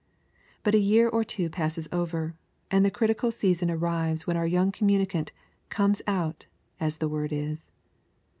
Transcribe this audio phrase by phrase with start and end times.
[0.63, 2.33] But a year or two passes over,
[2.71, 5.31] and the critical season arrives when our young communicant
[5.69, 6.47] 'comes out,'
[6.79, 7.69] as the word is.